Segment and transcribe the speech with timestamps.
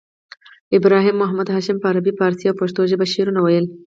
[0.75, 0.87] ابو
[1.21, 3.65] محمد هاشم په عربي، پاړسي او پښتو ژبه شعرونه ویل.